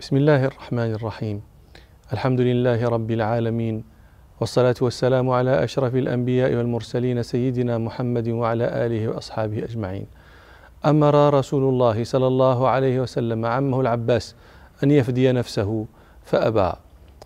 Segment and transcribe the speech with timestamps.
[0.00, 1.42] بسم الله الرحمن الرحيم.
[2.12, 3.84] الحمد لله رب العالمين
[4.40, 10.06] والصلاة والسلام على أشرف الأنبياء والمرسلين سيدنا محمد وعلى آله وأصحابه أجمعين.
[10.86, 14.34] أمر رسول الله صلى الله عليه وسلم عمه العباس
[14.84, 15.86] أن يفدي نفسه
[16.24, 16.72] فأبى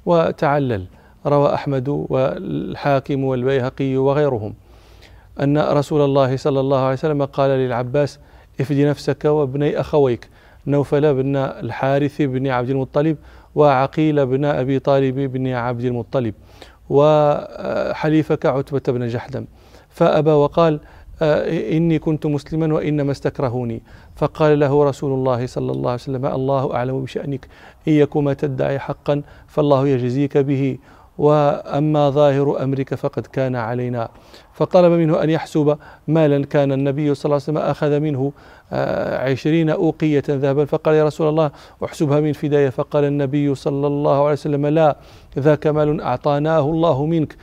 [0.07, 0.87] وتعلل.
[1.27, 4.55] روى أحمد والحاكم والبيهقي وغيرهم
[5.41, 8.19] أن رسول الله صلى الله عليه وسلم قال للعباس
[8.61, 10.29] افدي نفسك وابني أخويك
[10.67, 13.17] نوفل بن الحارث بن عبد المطلب
[13.55, 16.35] وعقيل بن أبي طالب بن عبد المطلب
[16.91, 19.45] وحليفك عتبة بن جحدم.
[19.89, 20.81] فأبى وقال
[21.23, 23.83] آه، إني كنت مسلما وإنما استكرهوني.
[24.17, 27.49] فقال له رسول الله صلى الله عليه وسلم الله أعلم بشأنك
[27.89, 30.79] إن يكما تدعي حقا فالله يجزيك به.
[31.19, 34.09] وأما ظاهر امرك فقد كان علينا.
[34.53, 38.33] فطلب منه أن يحسب مالا كان النبي صلى الله عليه وسلم أخذ منه
[38.73, 40.65] آه، عشرين أوقية ذهبا.
[40.65, 41.51] فقال يا رسول الله
[41.85, 42.69] احسبها من فداية.
[42.69, 44.97] فقال النبي صلى الله عليه وسلم لا
[45.39, 47.37] ذاك مال أعطاناه الله منك.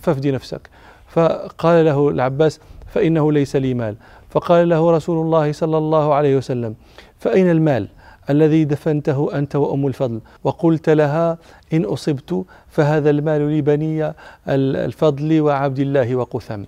[0.00, 0.70] فافد نفسك.
[1.08, 3.96] فقال له العباس فإنه ليس لي مال.
[4.30, 6.74] فقال له رسول الله صلى الله عليه وسلم
[7.18, 7.88] فأين المال؟
[8.30, 11.38] الذي دفنته أنت وأم الفضل وقلت لها
[11.72, 14.12] إن أصبت فهذا المال لبني
[14.48, 16.64] الفضل وعبد الله وقثم.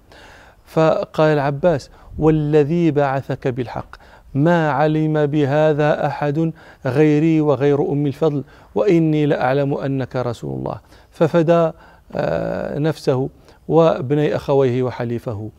[0.66, 3.96] فقال العباس والذي بعثك بالحق
[4.34, 6.52] ما علم بهذا أحد
[6.86, 10.80] غيري وغير أم الفضل وإني لأعلم أنك رسول الله.
[11.10, 11.70] ففدى
[12.14, 13.28] آه، نفسه
[13.69, 15.50] وابني أخويه وحليفه.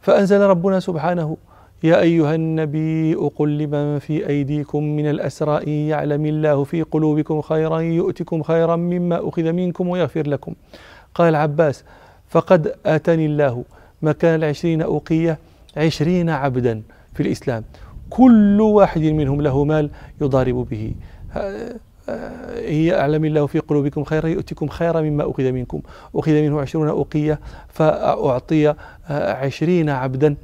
[0.00, 1.36] فأنزل ربنا سبحانه
[1.84, 7.80] يا أيها النبي قل لمن في أيديكم من الأسرى إن يعلم الله في قلوبكم خيرا
[7.80, 10.54] يؤتكم خيرا مما أخذ منكم ويغفر لكم.
[11.14, 11.84] قال العباس
[12.28, 13.64] فقد آتاني الله
[14.02, 15.38] مكان العشرين أوقية
[15.76, 16.82] عشرين عبدا
[17.14, 17.64] في الإسلام.
[18.10, 20.94] كل واحد منهم له مال يضارب به.
[22.56, 25.80] هي أعلم الله في قلوبكم خيرا يؤتكم خيرا مما أخذ منكم.
[26.14, 28.74] أخذ منه عشرون أوقية فأعطي
[29.10, 30.36] عشرين عبدا.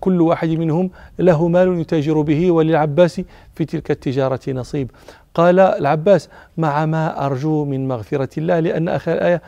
[0.00, 3.20] كل واحد منهم له مال يتاجر به وللعباس
[3.54, 4.90] في تلك التجارة نصيب.
[5.34, 9.42] قال العباس مع ما أرجو من مغفرة الله لأن آخر الآية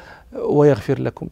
[0.45, 1.28] ويغفر لكم.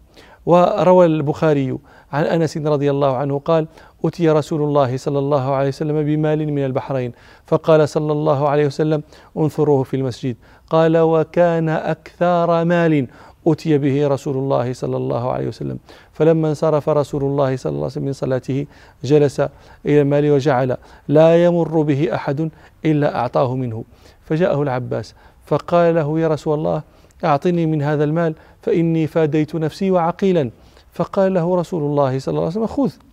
[0.47, 1.79] وروى البخاري
[2.13, 3.67] عن أنس رضي الله عنه قال
[4.05, 7.13] أتي رسول الله صلى الله عليه وسلم بمال من البحرين.
[7.47, 9.03] فقال صلى الله عليه وسلم
[9.37, 10.37] انثروه في المسجد.
[10.71, 13.07] قال وكان أكثر مال.
[13.53, 15.79] أتي به رسول الله صلى الله عليه وسلم.
[16.13, 18.67] فلما انصرف رسول الله صلى الله عليه وسلم من صلاته
[19.05, 19.41] جلس
[19.87, 20.77] إلى المال وجعل.
[21.09, 22.51] لا يمر به أحد
[22.85, 23.85] إلا أعطاه منه.
[24.25, 25.15] فجاءه العباس
[25.47, 26.83] فقال له يا رسول الله
[27.25, 30.51] أعطني من هذا المال فإني فاديت نفسي وعقيلا.
[30.93, 33.08] فقال له رسول الله صلى الله عليه وسلم خذ.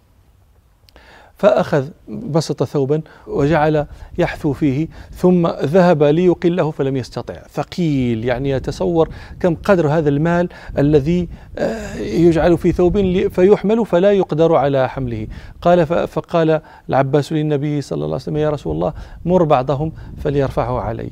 [1.38, 3.86] فأخذ بسط ثوبا وجعل
[4.18, 7.34] يحثو فيه ثم ذهب ليقله فلم يستطع.
[7.52, 9.10] ثقيل يعني يتصور
[9.40, 15.28] كم قدر هذا المال الذي آه، يجعل في ثوب فيحمل فلا يقدر على حمله.
[15.62, 18.94] قال فقال العباس للنبي صلى الله عليه وسلم يا رسول الله
[19.26, 21.10] مر بعضهم فليرفعه علي.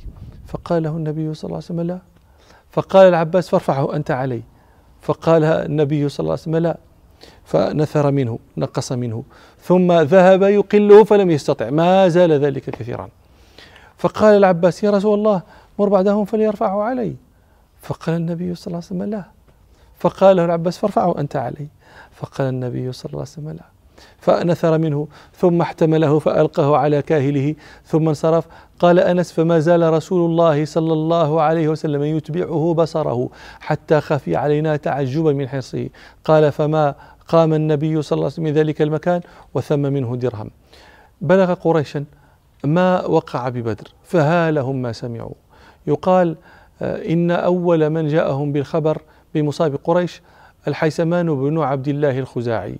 [0.47, 2.00] فقال له النبي صلى الله عليه وسلم لا.
[2.72, 4.41] فقال العباس فارفعه أنت علي.
[5.01, 6.78] فقال النبي صلى الله عليه وسلم لا.
[7.53, 9.23] فنثر منه نقص منه.
[9.61, 11.69] ثم ذهب يقله فلم يستطع.
[11.69, 13.09] ما زال ذلك كثيرا.
[13.97, 15.41] فقال العباس يا رسول الله
[15.79, 17.15] مر بعدهم فليرفعه علي.
[17.81, 19.23] فقال النبي صلى الله عليه وسلم لا.
[19.99, 21.67] فقال له العباس فارفعه أنت علي.
[22.11, 23.63] فقال النبي صلى الله عليه وسلم لا.
[24.19, 25.07] فنثر منه.
[25.37, 27.55] ثم احتمله فألقاه على كاهله.
[27.85, 28.47] ثم انصرف.
[28.79, 34.75] قال أنس فما زال رسول الله صلى الله عليه وسلم يتبعه بصره حتى خفي علينا
[34.75, 35.89] تعجبا من حرصه.
[36.25, 36.95] قال فما
[37.28, 39.22] قام النبي صلى الله عليه وسلم من ذلك المكان
[39.53, 40.50] وثم منه درهم.
[41.22, 42.06] بلغ قريشا
[42.63, 45.33] ما وقع ببدر فهالهم ما سمعوا.
[45.88, 46.35] يقال
[46.81, 49.01] آه، إن أول من جاءهم بالخبر
[49.35, 50.22] بمصاب قريش
[50.67, 52.75] الحيسمان بن عبد الله الخزاعي.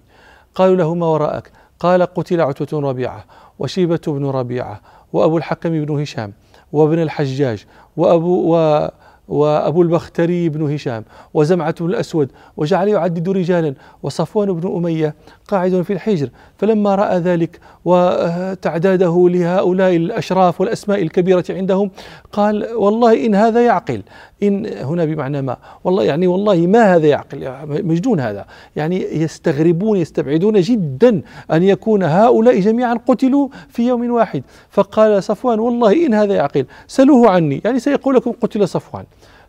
[0.56, 3.26] قالوا له ما وراءك؟ قال قتل عتبة ربيعة
[3.60, 4.82] وشيبة بن ربيعة
[5.14, 6.34] وأبو الحكم بن هشام
[6.74, 7.66] وابن الحجاج
[7.98, 8.88] وأبو و
[9.28, 11.04] وأبو البختري بن هشام
[11.34, 13.74] وزمعة بن الأسود وجعل يعدد رجالا
[14.04, 15.16] وصفوان بن أمية
[15.48, 16.30] قاعد في الحجر.
[16.58, 21.92] فلما رأى ذلك وتعداده لهؤلاء الأشراف والأسماء الكبيرة عندهم
[22.32, 24.02] قال والله إن هذا يعقل
[24.44, 28.46] إن هنا بمعنى ما والله يعني والله ما هذا يعقل مجنون هذا.
[28.76, 31.22] يعني يستغربون يستبعدون جدا
[31.52, 34.44] أن يكون هؤلاء جميعا قتلوا في يوم واحد.
[34.70, 37.62] فقال صفوان والله إن هذا يعقل سلوه عني.
[37.66, 39.04] يعني سيقول لكم قتل صفوان.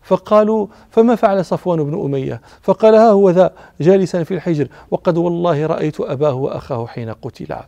[0.04, 5.66] فقالوا فما فعل صفوان بن أمية؟ فقال ها هو ذا جالسا في الحجر وقد والله
[5.66, 7.66] رأيت أباه وأخاه حين قتلا.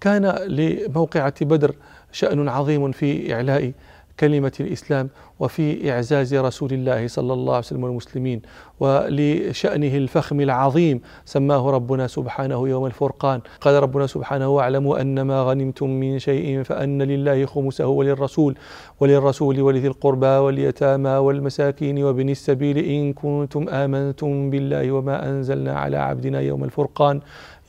[0.00, 1.74] كان لموقعة بدر
[2.12, 3.72] شأن عظيم في إعلاء
[4.20, 5.08] كلمة الإسلام
[5.40, 8.42] وفي إعزاز رسول الله صلى الله عليه وسلم والمسلمين
[8.80, 13.40] ولشأنه الفخم العظيم سماه ربنا سبحانه يوم الفرقان.
[13.60, 18.54] قال ربنا سبحانه واعلموا أن ما غنمتم من شيء فأن لله خمسه وللرسول
[19.00, 26.40] وللرسول ولذي القربى واليتامى والمساكين وابن السبيل إن كنتم آمنتم بالله وما أنزلنا على عبدنا
[26.40, 27.20] يوم الفرقان.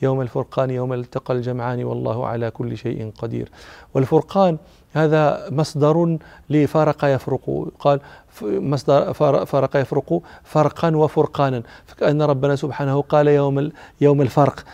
[0.02, 3.48] يوم الفرقان يوم التقى الجمعان والله على كل شيء قدير.
[3.94, 4.58] والفرقان
[4.92, 6.18] هذا مصدر
[6.50, 7.68] لفرق يفرق.
[7.78, 8.00] قال
[8.42, 9.12] مصدر
[9.44, 11.62] فرق يفرق فرقا وفرقانا.
[11.86, 13.70] فكأن ربنا سبحانه قال يوم
[14.00, 14.64] يوم الفرق.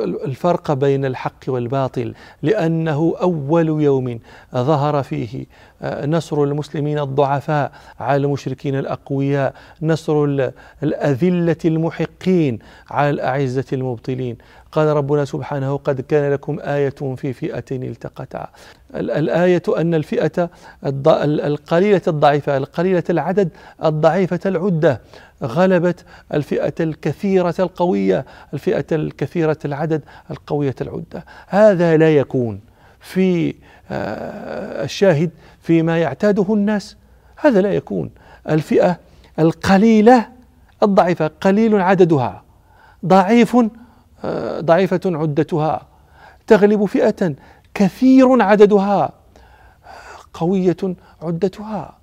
[0.00, 4.20] الفرق بين الحق والباطل لأنه أول يوم
[4.54, 5.46] ظهر فيه
[5.82, 10.24] آه، نصر المسلمين الضعفاء على المشركين الأقوياء نصر
[10.82, 12.58] الأذلة المحقين
[12.90, 14.36] على الأعزة المبطلين.
[14.72, 18.48] قال ربنا سبحانه قد كان لكم آية في فئتين التقتا.
[18.94, 20.50] الآية أن الفئة
[20.84, 23.48] القليلة الضعيفة القليلة العدد
[23.84, 25.00] الضعيفة العدة
[25.42, 26.04] غلبت
[26.34, 31.24] الفئة الكثيرة القوية الفئة الكثيرة العدد القوية العدة.
[31.48, 32.60] هذا لا يكون
[33.00, 33.54] في
[33.90, 35.30] آه، الشاهد
[35.62, 36.96] فيما يعتاده الناس.
[37.36, 38.10] هذا لا يكون.
[38.48, 38.98] الفئة
[39.38, 40.28] القليلة
[40.82, 42.42] الضعيفة قليل عددها
[43.06, 43.56] ضعيف
[44.24, 45.86] آه، ضعيفة عدتها
[46.46, 47.34] تغلب فئة
[47.74, 49.12] كثير عددها
[50.34, 50.76] قوية
[51.22, 51.96] عدتها.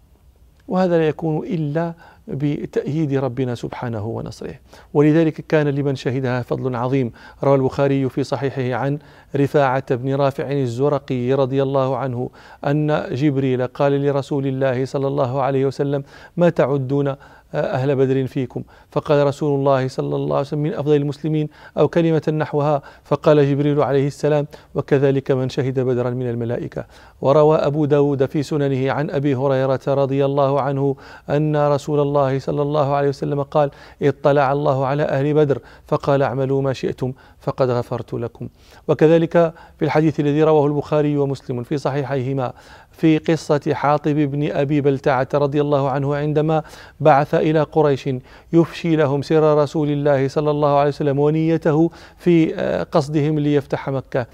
[0.67, 1.93] وهذا لا يكون إلا
[2.27, 4.55] بتأييد ربنا سبحانه ونصره.
[4.93, 7.11] ولذلك كان لمن شهدها فضل عظيم.
[7.43, 8.99] روى البخاري في صحيحه عن
[9.35, 12.29] رفاعة بن رافع الزرقي رضي الله عنه
[12.65, 16.03] أن جبريل قال لرسول الله صلى الله عليه وسلم
[16.37, 17.15] ما تعدون
[17.59, 18.63] أهل بدر فيكم.
[18.92, 22.81] فقال رسول الله صلى الله عليه وسلم من أفضل المسلمين أو كلمة نحوها.
[23.04, 26.86] فقال جبريل عليه السلام وكذلك من شهد بدرا من الملائكة.
[27.21, 30.95] وروى أبو داود في سننه عن أبي هريرة رضي الله عنه
[31.30, 33.71] أن رسول الله صلى الله عليه وسلم قال
[34.01, 35.59] اطلع الله على أهل بدر.
[35.88, 38.48] فقال اعملوا ما شئتم فقد غفرت لكم.
[38.88, 42.54] وكذلك في الحديث الذي رواه البخاري ومسلم في صحيحيهما
[42.97, 46.63] في قصة حاطب بن أبي بلتعة رضي الله عنه عندما
[46.99, 48.09] بعث إلى قريش
[48.53, 54.25] يفشي لهم سر رسول الله صلى الله عليه وسلم ونيته في آه، قصدهم ليفتح مكة.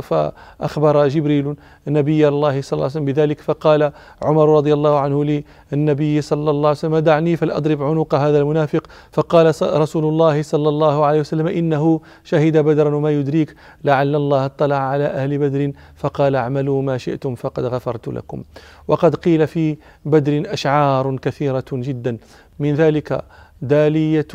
[0.00, 1.56] فأخبر جبريل
[1.88, 3.92] نبي الله صلى الله عليه وسلم بذلك فقال
[4.22, 5.42] عمر رضي الله عنه
[5.72, 8.86] للنبي صلى الله عليه وسلم دعني فلأضرب عنق هذا المنافق.
[9.12, 13.54] فقال رسول الله صلى الله عليه وسلم إنه شهد بدرا وما يدريك
[13.84, 18.42] لعل الله اطلع على أهل بدر فقال اعملوا ما شئتم فقد غفرت لكم.
[18.88, 22.18] وقد قيل في بدر أشعار كثيرة جدا.
[22.58, 23.24] من ذلك
[23.62, 24.26] دالية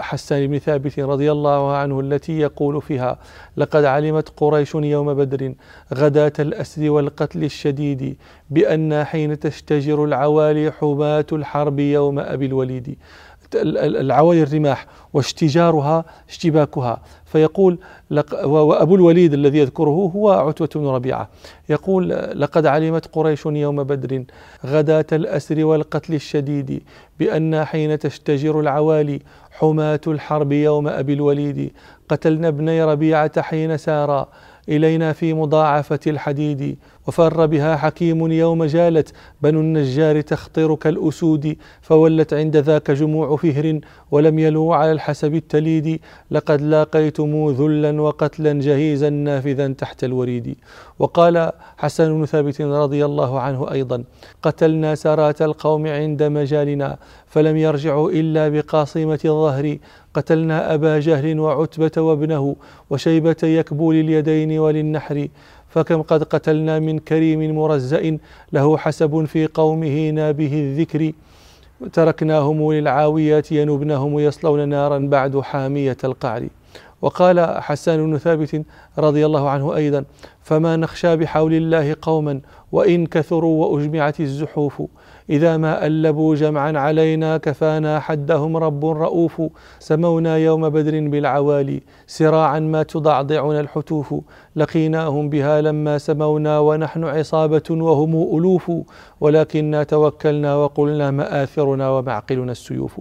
[0.00, 3.18] حسان بن ثابت رضي الله عنه التي يقول فيها
[3.56, 5.54] لقد علمت قريش يوم بدر
[5.94, 8.16] غداة الأسر والقتل الشديد
[8.50, 12.98] بأن حين تشتجر العوالي حماة الحرب يوم أبي الوليد.
[13.54, 17.00] العوالي الرماح واشتجارها اشتباكها.
[17.24, 17.78] فيقول
[18.44, 21.28] وأبو الوليد الذي يذكره هو عتبة بن ربيعة.
[21.68, 22.08] يقول
[22.40, 24.24] لقد علمت قريش يوم بدر
[24.66, 26.82] غداة الأسر والقتل الشديد
[27.18, 29.20] بأن حين تشتجر العوالي
[29.50, 31.72] حماة الحرب يوم أبي الوليد
[32.08, 34.28] قتلنا ابني ربيعة حين سارا
[34.68, 36.78] إلينا في مضاعفة الحديد.
[37.06, 43.80] وفر بها حكيم يوم جالت بنو النجار تخطر كالأسود فولت عند ذاك جموع فهر
[44.10, 46.00] ولم يلو على الحسب التليد.
[46.30, 50.56] لقد لاقيتم ذلا وقتلا جهيزا نافذا تحت الوريد.
[50.98, 54.04] وقال حسن بن ثابت رضي الله عنه أيضا
[54.42, 59.78] قتلنا سرات القوم عند مجالنا فلم يرجعوا إلا بقاصمة الظهر.
[60.14, 62.56] قتلنا أبا جهل وعتبة وابنه
[62.90, 65.28] وشيبة يكبو لليدين وللنحر.
[65.70, 68.18] فكم قد قتلنا من كريم مرزأ
[68.52, 71.12] له حسب في قومه نابه الذكر.
[71.92, 76.48] تركناهم للعاويات ينبنهم يصلون نارا بعد حامية القعر.
[77.02, 78.62] وقال حسان بن ثابت
[78.98, 80.04] رضي الله عنه أيضا
[80.42, 82.40] فما نخشى بحول الله قوما
[82.72, 84.82] وإن كثروا وأجمعت الزحوف.
[85.30, 89.42] إذا ما ألبوا جمعا علينا كفانا حدهم رب رؤوف
[89.78, 94.14] سمونا يوم بدر بالعوالي سراعا ما تضعضعنا الحتوف
[94.56, 98.72] لقيناهم بها لما سمونا ونحن عصابة وهم ألوف
[99.20, 103.00] ولكننا توكلنا وقلنا مآثرنا ومعقلنا السيوف.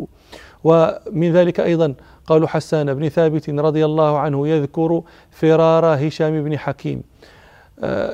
[0.63, 1.93] ومن ذلك أيضا
[2.27, 7.01] قالوا حسان بن ثابت رضي الله عنه يذكر فرار هشام بن حكيم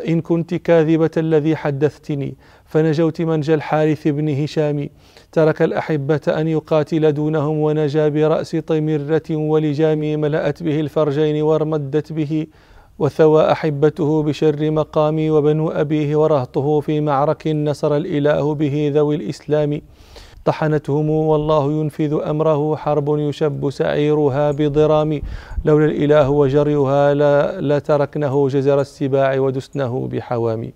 [0.08, 4.90] إن كنت كاذبة الذي حدثتني فنجوت منجى الحارث بن هشام.
[5.32, 12.48] ترك الأحبة أن يقاتل دونهم ونجا برأس طمرة ولجام ملأت به الفرجين وارمدت به
[13.00, 19.82] وثوى أحبته بشر مقامي وبنو أبيه ورهطه في معرك نصر الإله به ذوي الإسلام.
[20.46, 25.22] طحنتهم والله ينفذ أمره حرب يشب سعيرها بضرام.
[25.66, 27.14] لولا الإله وجريها
[27.62, 30.72] لتركنه جزر السباع ودسنه بحوام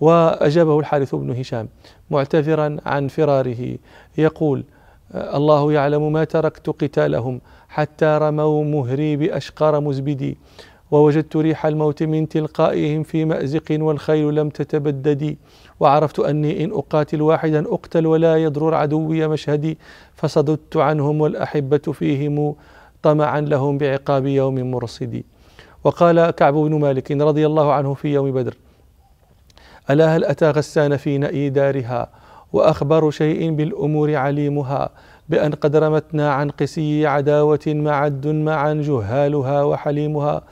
[0.00, 1.68] وأجابه الحارث بن هشام
[2.10, 3.76] معتذرا عن فراره
[4.18, 4.64] يقول
[5.14, 10.38] الله يعلم ما تركت قتالهم حتى رموا مهري بأشقر مزبدي
[10.90, 15.36] ووجدت ريح الموت من تلقائهم في مأزق والخيل لم تتبدد
[15.80, 19.78] وعرفت أني إن أقاتل واحدا أقتل ولا يضرر عدوي مشهدي
[20.14, 22.54] فصددت عنهم والأحبة فيهم
[23.02, 25.24] طمعا لهم بعقاب يوم مرصدي.
[25.84, 28.54] وقال كعب بن مالك رضي الله عنه في يوم بدر
[29.90, 32.08] ألا هل أتى غسان في نأي دارها؟
[32.52, 34.88] وأخبر شيء بالأمور عليمها
[35.28, 40.42] بأن قد رمتنا عن قسي عداوة معد معا جهالها وحليمها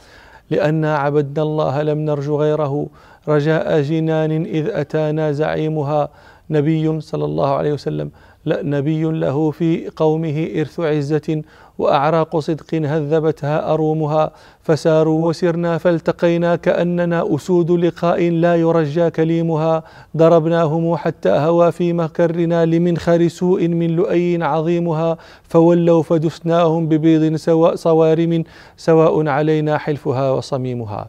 [0.51, 2.87] لأنا عبدنا الله لم نرج غيره.
[3.29, 6.09] رجاء جنان إذ أتانا زعيمها
[6.51, 8.11] نبي صلى الله عليه وسلم.
[8.47, 11.43] نبي له في قومه إرث عزة
[11.79, 14.31] وأعراق صدق هذبتها أرومها.
[14.63, 19.83] فساروا وسرنا فالتقينا كأننا أسود لقاء لا يرجى كليمها.
[20.17, 25.19] ضربناهم حتى هوى في مكرنا لمنخر سوء من لؤي عظيمها.
[25.43, 28.45] فولوا فدسناهم ببيض سواء صوارم
[28.77, 31.09] سواء علينا حلفها وصميمها.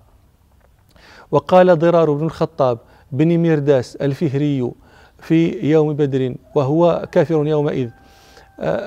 [1.32, 2.78] وقال ضرار بن الخطاب
[3.12, 4.72] بن مرداس الفهري
[5.20, 7.90] في يوم بدر وهو كافر يومئذ.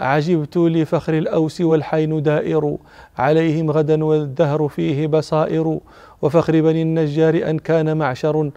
[0.01, 2.77] عجبت لفخر الأوس والحين دائر
[3.19, 5.79] عليهم غدا والدهر فيه بصائر.
[6.23, 8.51] وفخر بني النجار أن كان معشر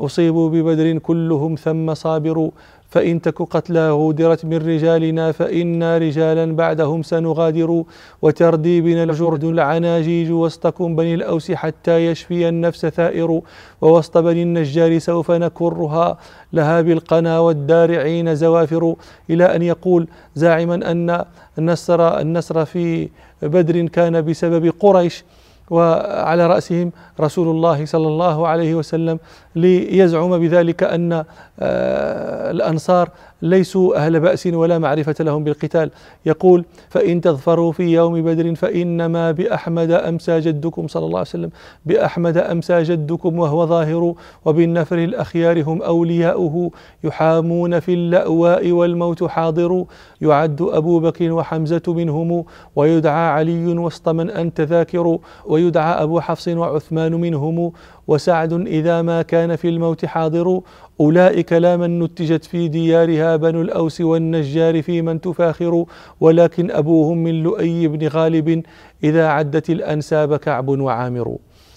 [0.00, 2.50] أصيبوا ببدر كلهم ثم صابر
[2.90, 7.84] فإن تك قتلى غودرت من رجالنا فإنا رجالا بعدهم سنغادر
[8.22, 13.40] وتردي بنا الجرد العناجيج وسطكم بني الأوس حتى يشفي النفس ثائر
[13.80, 16.18] ووسط بني النجار سوف نكرها
[16.52, 18.94] لها بالقنا والدارعين زوافر.
[19.30, 21.24] إلى أن يقول زاعما أن
[21.58, 23.08] النصر, النصر في
[23.42, 25.24] بدر كان بسبب قريش
[25.70, 29.18] وعلى رأسهم رسول الله صلى الله عليه وسلم
[29.54, 31.12] ليزعم بذلك أن
[31.60, 33.08] آه، الأنصار
[33.42, 35.90] ليسوا أهل بأس ولا معرفة لهم بالقتال.
[36.26, 41.50] يقول فإن تظفروا في يوم بدر فإنما بأحمد أمسى جدكم صلى الله عليه وسلم
[41.86, 46.70] بأحمد أمسى جدكم وهو ظاهر وبالنفر الأخيار هم أولياؤه
[47.04, 49.84] يحامون في اللأواء والموت حاضر.
[50.20, 52.44] يعد أبو بكر وحمزة منهم
[52.76, 57.72] ويدعى علي وسط من أنت ذاكر ويدعى أبو حفص وعثمان منهم
[58.08, 60.60] وسعد إذا ما كان في الموت حاضر.
[61.00, 65.84] أولئك لا من نتجت في ديارها بنو الأوس والنجار في من تفاخر
[66.20, 68.62] ولكن أبوهم من لؤي بن غالب
[69.04, 71.36] إذا عدت الأنساب كعب وعامر.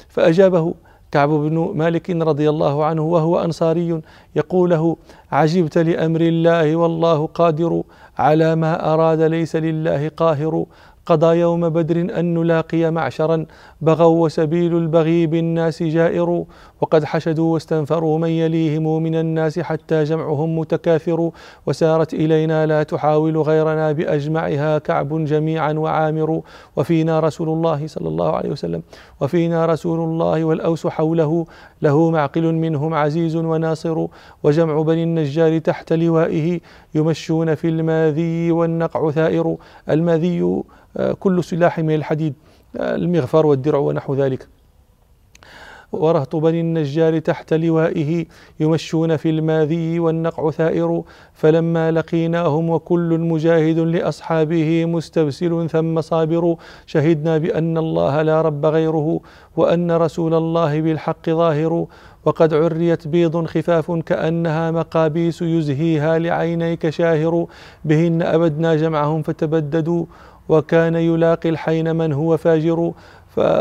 [0.10, 0.74] فأجابه
[1.12, 4.02] كعب بن مالك رضي الله عنه وهو أنصاري
[4.36, 4.98] يقول له
[5.32, 7.84] عجبت لأمر الله والله قادر
[8.18, 10.66] على ما أراد ليس لله قاهر
[11.06, 13.46] قضى يوم بدر أن نلاقي معشرا
[13.82, 16.44] بغوا وسبيل البغي بالناس جائر
[16.82, 21.32] وقد حشدوا واستنفروا من يليهم من الناس حتى جمعهم متكاثر
[21.66, 26.42] وسارت إلينا لا تحاول غيرنا بأجمعها كعب جميعا وعامر.
[26.76, 28.82] وفينا رسول الله صلى الله عليه وسلم
[29.22, 31.46] وفينا رسول الله والأوس حوله
[31.84, 34.08] له معقل منهم عزيز وناصر
[34.44, 36.60] وجمع بني النجار تحت لوائه
[36.96, 39.56] يمشون في الماذي والنقع ثائر.
[39.90, 40.62] الماذي
[40.98, 42.34] آه، كل سلاح من الحديد
[42.78, 44.48] آه، المغفر والدرع ونحو ذلك.
[45.94, 48.26] ورهط بني النجار تحت لوائه
[48.60, 51.02] يمشون في الماذي والنقع ثائر.
[51.34, 59.20] فلما لقيناهم وكل مجاهد لأصحابه مستبسل ثم صابر شهدنا بأن الله لا رب غيره
[59.58, 61.86] وأن رسول الله بالحق ظاهر.
[62.26, 67.46] وقد عريت بيض خفاف كأنها مقابيس يزهيها لعينيك شاهر.
[67.86, 70.06] بهن أبدنا جمعهم فتبددوا
[70.50, 72.92] وكان يلاقي الحين من هو فاجر.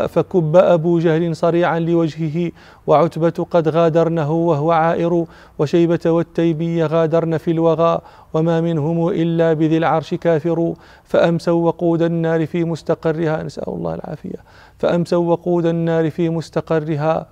[0.07, 2.51] فكب أبو جهل صريعا لوجهه
[2.87, 5.25] وعتبة قد غادرنه وهو عائر
[5.59, 8.01] وشيبة والتيبي غادرن في الوغى
[8.33, 10.73] وما منهم إلا بذي العرش كافر.
[11.03, 14.39] فأمسوا وقود النار في مستقرها نسأل الله العافية.
[14.77, 17.27] فأمسوا وقود النار في مستقرها.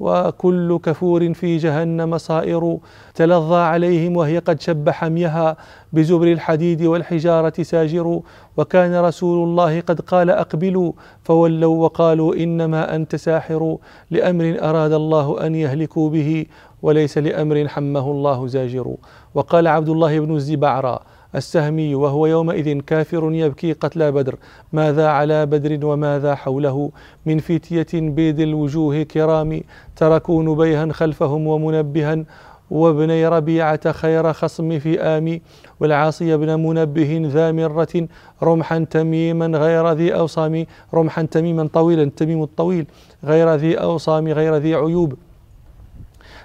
[0.00, 2.78] وكل كفور في جهنم صائر.
[3.14, 5.56] تلظى عليهم وهي قد شب حميها
[5.92, 8.20] بزبر الحديد والحجارة ساجر.
[8.56, 13.76] وكان رسول الله قد قال أقبلوا فولوا وقالوا إنما أنت ساحر.
[14.10, 16.46] لأمر أراد الله أن يهلكوا به
[16.82, 18.94] وليس لأمر حمه الله زاجر.
[19.34, 20.98] وقال عبد الله بن الزبعرى
[21.36, 24.36] السهمي وهو يومئذ كافر يبكي قتل بدر.
[24.72, 26.90] ماذا على بدر وماذا حوله؟
[27.26, 29.60] من فتية بيد الوجوه كرام
[29.96, 32.24] تركوا نبيها خلفهم ومنبها
[32.70, 35.40] وابني ربيعة خير خصم في آمي
[35.80, 38.08] والعاصي بن منبه ذا مرة
[38.42, 40.66] رمحا تميما غير ذي أوصام.
[40.94, 42.86] رمحا تميما طويلا تميم الطويل
[43.24, 45.14] غير ذي أوصام غير ذي عيوب.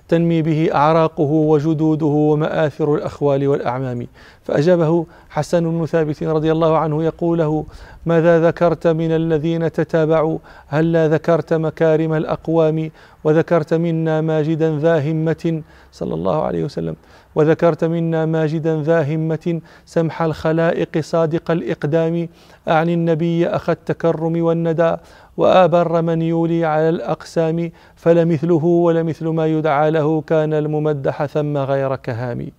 [0.09, 4.07] تنمي به أعراقه وجدوده ومآثر الأخوال والأعمام.
[4.43, 7.65] فأجابه حسن بن ثابت رضي الله عنه يقول له
[8.05, 10.37] ماذا ذكرت من الذين تتابعوا؟
[10.67, 12.91] هلا ذكرت مكارم الأقوام؟
[13.23, 15.61] وذكرت منا ماجدا ذا همة؟
[15.91, 16.95] صلى الله عليه وسلم.
[17.39, 22.29] وذكرت منا ماجدا ذا همة سمح الخلائق صادق الإقدام.
[22.67, 24.95] أعني النبي أخ التكرم والندى
[25.37, 27.71] وآبر من يولي على الأقسام.
[27.95, 32.51] فلمثله ولمثل ما يدعى له كان الممدح ثم غير كهام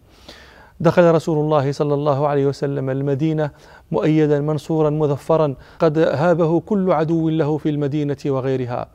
[0.81, 3.51] دخل رسول الله صلى الله عليه وسلم المدينة
[3.93, 5.55] مؤيدا منصورا مظفرا.
[5.79, 8.89] قد هابه كل عدو له في المدينة وغيرها.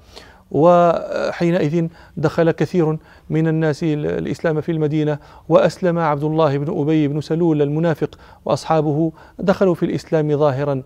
[0.56, 2.98] وحينئذ دخل كثير
[3.30, 5.20] من الناس الإسلام في المدينة
[5.50, 10.84] وأسلم عبد الله بن أبي بن سلول المنافق وأصحابه دخلوا في الإسلام ظاهرا.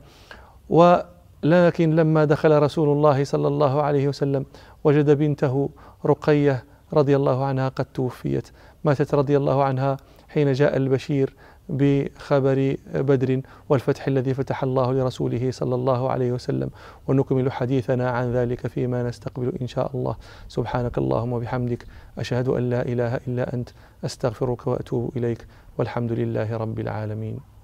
[0.70, 4.46] ولكن لما دخل رسول الله صلى الله عليه وسلم
[4.84, 5.70] وجد بنته
[6.06, 8.48] رقية رضي الله عنها قد توفيت
[8.84, 9.98] ماتت رضي الله عنها
[10.30, 11.34] حين جاء البشير.
[11.70, 16.70] بخبر بدر والفتح الذي فتح الله لرسوله صلى الله عليه وسلم.
[17.08, 20.16] ونكمل حديثنا عن ذلك فيما نستقبل إن شاء الله.
[20.48, 21.86] سبحانك اللهم وبحمدك
[22.18, 23.70] أشهد أن لا إله إلا أنت
[24.06, 25.46] أستغفرك وأتوب إليك
[25.78, 27.59] والحمد لله رب العالمين.